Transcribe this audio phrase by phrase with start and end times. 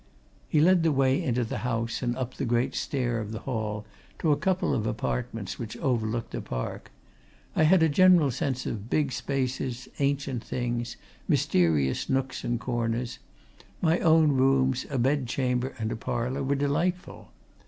[0.49, 3.85] He led the way into the house and up the great stair of the hall
[4.17, 6.89] to a couple of apartments which overlooked the park.
[7.55, 13.19] I had a general sense of big spaces, ancient things, mysterious nooks and corners;
[13.79, 17.29] my own rooms, a bed chamber and a parlour, were delightful.